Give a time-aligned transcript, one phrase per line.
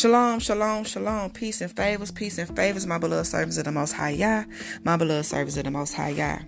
[0.00, 1.28] Shalom, shalom, shalom.
[1.28, 4.44] Peace and favors, peace and favors, my beloved servants of the Most High Yah,
[4.82, 6.38] my beloved servants of the Most High Yah.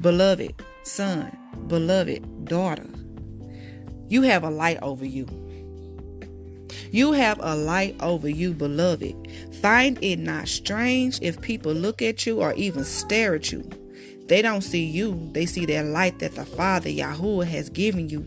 [0.00, 2.86] Beloved son, beloved daughter,
[4.08, 5.26] you have a light over you.
[6.90, 9.14] You have a light over you, beloved.
[9.60, 13.68] Find it not strange if people look at you or even stare at you.
[14.28, 18.24] They don't see you, they see that light that the Father Yahuwah has given you.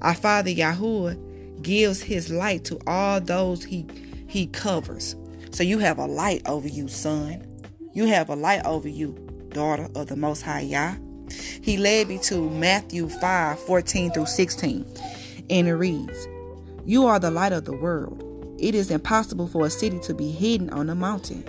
[0.00, 3.86] Our Father Yahuwah gives his light to all those he
[4.26, 5.16] he covers.
[5.50, 7.46] So you have a light over you, son.
[7.92, 9.12] You have a light over you,
[9.50, 10.96] daughter of the Most High Yah.
[11.62, 14.84] He led me to Matthew 5 14 through 16,
[15.50, 16.26] and it reads,
[16.84, 18.22] You are the light of the world.
[18.58, 21.44] It is impossible for a city to be hidden on a mountain,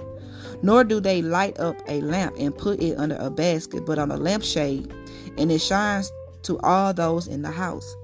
[0.62, 4.12] nor do they light up a lamp and put it under a basket, but on
[4.12, 4.94] a lampshade,
[5.38, 6.12] and it shines
[6.44, 7.96] to all those in the house.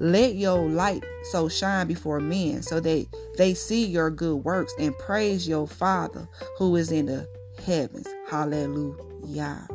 [0.00, 4.96] Let your light so shine before men, so that they see your good works and
[4.98, 7.28] praise your Father who is in the
[7.64, 8.06] heavens.
[8.30, 9.66] Hallelujah.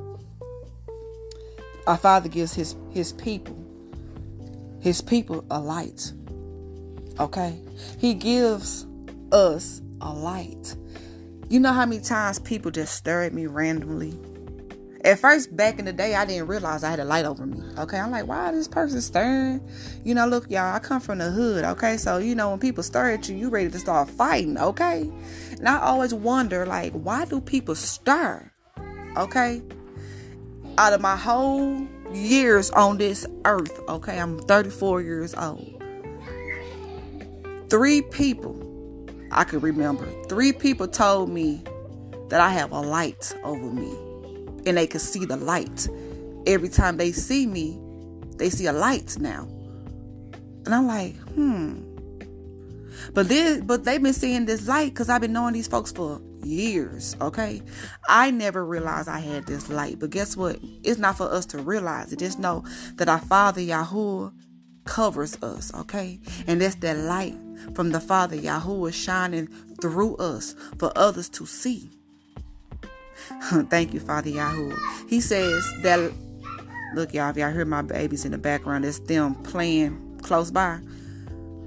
[1.85, 3.57] Our Father gives his his people
[4.83, 6.11] his people a light.
[7.19, 7.57] Okay?
[7.99, 8.85] He gives
[9.31, 10.75] us a light.
[11.49, 14.17] You know how many times people just stare at me randomly
[15.03, 17.61] at first, back in the day, I didn't realize I had a light over me.
[17.77, 19.67] Okay, I'm like, why this person staring?
[20.05, 21.65] You know, look, y'all, I come from the hood.
[21.65, 24.57] Okay, so you know when people stare at you, you ready to start fighting.
[24.57, 25.11] Okay,
[25.51, 28.53] and I always wonder, like, why do people stare?
[29.17, 29.61] Okay,
[30.77, 35.83] out of my whole years on this earth, okay, I'm 34 years old.
[37.69, 38.57] Three people
[39.31, 40.07] I could remember.
[40.29, 41.61] Three people told me
[42.29, 43.93] that I have a light over me
[44.65, 45.87] and they can see the light.
[46.45, 47.79] Every time they see me,
[48.37, 49.47] they see a light now.
[50.65, 51.81] And I'm like, hmm.
[53.13, 56.21] But this, but they've been seeing this light because I've been knowing these folks for
[56.43, 57.15] years.
[57.21, 57.61] Okay,
[58.07, 59.99] I never realized I had this light.
[59.99, 60.59] But guess what?
[60.83, 62.19] It's not for us to realize it.
[62.19, 62.63] Just know
[62.95, 64.33] that our Father Yahuwah
[64.85, 65.73] covers us.
[65.73, 67.37] Okay, and that's that light
[67.73, 69.47] from the Father Yahuwah shining
[69.81, 71.91] through us for others to see.
[73.69, 74.75] Thank you, Father Yahoo.
[75.07, 76.11] He says that,
[76.95, 80.79] look, y'all, if y'all hear my babies in the background, it's them playing close by.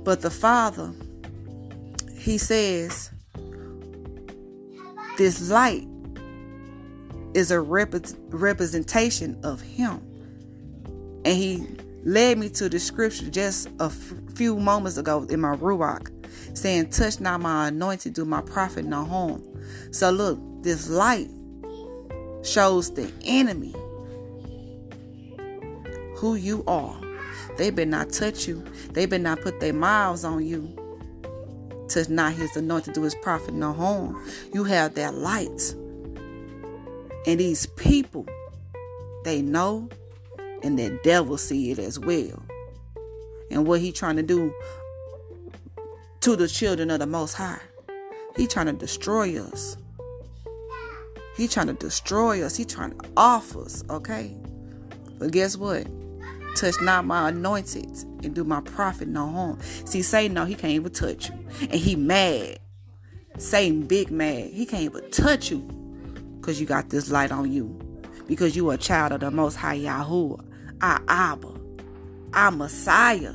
[0.05, 0.93] But the Father,
[2.19, 3.11] He says,
[5.17, 5.87] this light
[7.35, 7.95] is a rep-
[8.31, 10.01] representation of Him.
[11.25, 11.67] And He
[12.05, 16.11] led me to the scripture just a f- few moments ago in my Ruach,
[16.57, 19.43] saying, Touch not my anointed, do my prophet no harm.
[19.91, 21.31] So look, this light
[22.47, 23.75] shows the enemy
[26.17, 26.99] who you are.
[27.59, 28.65] They better not touch you.
[28.93, 30.75] They better not put their mouths on you.
[31.91, 34.23] To not his anointed do his prophet no harm.
[34.53, 35.75] You have that light.
[37.27, 38.27] And these people,
[39.25, 39.89] they know,
[40.63, 42.43] and the devil see it as well.
[43.51, 44.53] And what he trying to do
[46.21, 47.61] to the children of the Most High,
[48.37, 49.77] he trying to destroy us.
[51.37, 52.57] He trying to destroy us.
[52.57, 54.35] He trying to off us, okay?
[55.19, 55.87] But guess what?
[56.57, 57.91] Touch not my anointed
[58.25, 59.59] and do my prophet no harm.
[59.85, 61.35] See, Satan, no, he can't even touch you.
[61.61, 62.59] And he mad.
[63.37, 64.51] Satan big mad.
[64.53, 65.61] He can't even touch you
[66.41, 67.79] because you got this light on you.
[68.27, 70.43] Because you a child of the Most High Yahuwah.
[70.81, 71.53] Our Abba.
[72.33, 73.35] Our Messiah.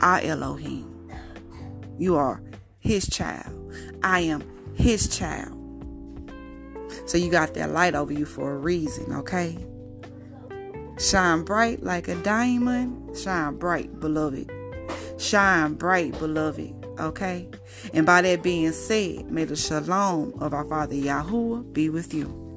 [0.00, 1.10] Our Elohim.
[1.98, 2.40] You are
[2.78, 3.54] his child.
[4.02, 4.42] I am
[4.74, 5.57] his child.
[7.08, 9.56] So you got that light over you for a reason, okay?
[10.98, 13.16] Shine bright like a diamond.
[13.16, 14.52] Shine bright, beloved.
[15.16, 16.74] Shine bright, beloved.
[17.00, 17.48] Okay?
[17.94, 22.47] And by that being said, may the shalom of our Father Yahuwah be with you.